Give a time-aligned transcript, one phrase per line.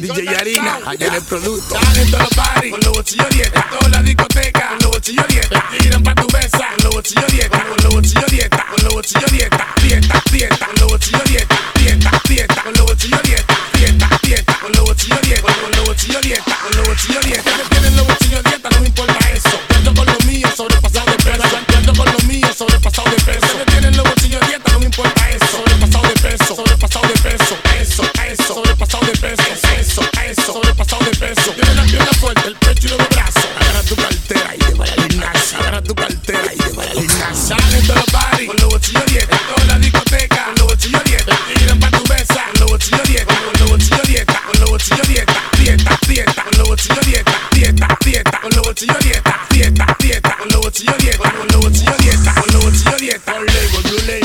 [0.00, 1.74] DJ Harina, en el producto.
[1.74, 3.60] Están en todos los parties, con los bolsillos dieta.
[3.60, 5.64] En todas las discotecas, con los bolsillos dieta.
[5.78, 7.64] Tiran pa' tu mesa, con los bolsillos dieta.
[7.64, 9.66] Con los bolsillos dieta, con los bolsillos dieta.
[9.82, 11.58] Dieta, dieta, con los bolsillos dieta.
[11.74, 13.58] Dieta, dieta, con los bolsillos dieta.
[13.74, 15.54] Dieta, dieta, con los bolsillos dieta.
[15.54, 17.50] Con los bolsillos dieta, con los bolsillos dieta.
[17.52, 19.60] Que tienen los bolsillos dieta, no me importa eso.
[19.84, 21.58] Yo con los míos, sobrepasado de peso.
[21.84, 23.58] Yo con los míos, sobrepasado de peso.
[23.58, 25.46] Que tienen los bolsillos dieta, no me importa eso.
[25.46, 27.58] Sobrepasado de peso, sobrepasado de peso.
[27.78, 29.61] Eso, eso, sobrepasado de peso.
[29.82, 31.50] Eso, eso, sobrepasado de peso.
[31.54, 33.48] Tienes la pierna fuerte, el pecho y los brazos.
[33.58, 35.58] Agarra tu cartera y te va gimnasio.
[35.58, 37.56] Agarra tu cartera y te va al gimnasio.
[37.56, 39.36] Salen todos los parties con los bolsillos dieta.
[39.36, 41.38] En todas las discotecas con los bolsillos dieta.
[41.58, 43.34] Tiran pa' tu mesa con los bolsillos dieta.
[43.34, 45.34] Con los bolsillos dieta, con los bolsillos dieta.
[45.58, 47.32] Dieta, con los bolsillos dieta.
[47.50, 49.46] Dieta, dieta, con los bolsillos dieta.
[49.50, 51.32] Dieta, dieta, con los bolsillos dieta.
[51.32, 53.32] Con los bolsillos dieta, con los bolsillos dieta.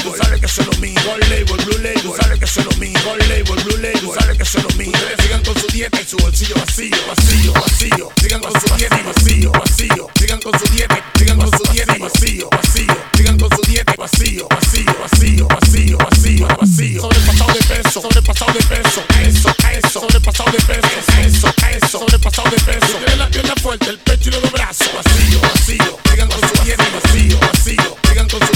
[0.07, 0.99] Label, sabes que eso es lo mío.
[1.05, 2.99] Gold label, blue label, tú sabes que eso es lo mío.
[3.03, 4.91] Gold label, blue label, tú sabes que eso es lo mío.
[4.93, 8.09] Ustedes sigan con su dieta y su bolsillo vacío, vacío, vacío.
[8.21, 10.07] Sigan con su dieta y vacío, vacío.
[10.15, 12.97] Sigan con su dieta, sigan con su dieta y vacío, vacío.
[13.15, 17.01] Sigan con su dieta vacío, vacío, vacío, vacío, vacío, vacío.
[17.01, 19.03] Sobrepasado de peso, sobrepasado de peso.
[19.19, 21.11] Eso, eso, sobrepasado de peso.
[21.19, 22.97] Eso, eso, sobrepasado de peso.
[22.97, 24.89] Tienen la pierna fuerte, el pecho y los brazos.
[24.93, 25.97] Vacío, vacío.
[26.09, 27.97] Sigan con su dieta vacío, vacío.
[28.09, 28.46] Sigan con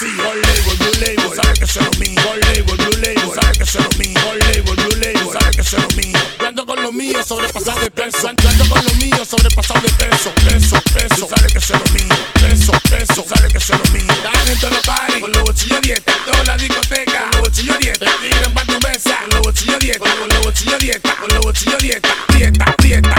[0.00, 0.24] vacío.
[0.24, 2.22] Gold label, blue label, sabe que es lo mío.
[2.24, 4.20] Gold label, blue label, sabe que es lo mío.
[4.24, 6.18] Gold label, blue label, sabe que es lo mío.
[6.40, 8.30] Yo ando con lo mío, sobrepasado de peso.
[8.42, 10.32] Yo ando con lo mío, sobrepasado de peso.
[10.44, 12.16] Peso, peso, sabe que es lo mío.
[12.34, 14.12] Peso, peso, sabe que es lo mío.
[14.12, 16.12] Están en todos los parties, con los bolsillos dieta.
[16.12, 18.06] En todas las discotecas, con los bolsillos dieta.
[18.20, 19.98] Tiran pa' tu mesa, con los bolsillos dieta.
[20.18, 22.08] Con los bolsillos dieta, con los bolsillos dieta.
[22.28, 23.09] Dieta, dieta,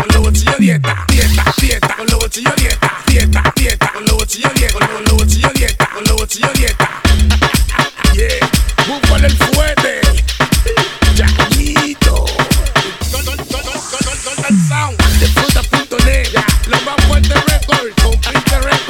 [14.68, 16.46] Sound, de puta.net, yeah.
[16.68, 18.81] lo más fuerte record, complete record.